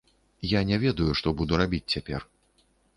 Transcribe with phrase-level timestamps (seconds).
[0.53, 2.31] Я не ведаю, што буду рабіць цяпер.